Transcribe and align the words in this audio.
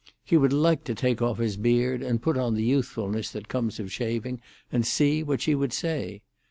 He 0.23 0.35
would 0.35 0.51
like 0.51 0.83
to 0.85 0.95
take 0.95 1.21
off 1.21 1.37
his 1.37 1.57
beard 1.57 2.01
and 2.01 2.23
put 2.23 2.35
on 2.35 2.55
the 2.55 2.63
youthfulness 2.63 3.29
that 3.33 3.47
comes 3.47 3.79
of 3.79 3.91
shaving, 3.91 4.41
and 4.71 4.83
see 4.83 5.21
what 5.21 5.41
she 5.41 5.53
would 5.53 5.73
say. 5.73 6.23